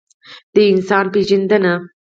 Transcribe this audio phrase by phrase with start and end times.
[0.53, 1.73] د انسان پېژندنه.